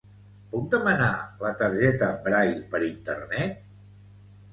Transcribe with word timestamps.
Puc 0.51 0.63
demanar 0.69 1.09
la 1.43 1.51
targeta 1.59 2.07
Braile 2.23 2.65
per 2.73 2.81
internet? 2.87 3.61